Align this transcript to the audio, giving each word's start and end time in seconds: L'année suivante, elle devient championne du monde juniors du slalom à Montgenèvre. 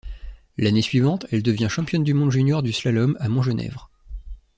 L'année 0.57 0.81
suivante, 0.81 1.27
elle 1.31 1.43
devient 1.43 1.67
championne 1.69 2.03
du 2.03 2.15
monde 2.15 2.31
juniors 2.31 2.63
du 2.63 2.73
slalom 2.73 3.15
à 3.19 3.29
Montgenèvre. 3.29 3.91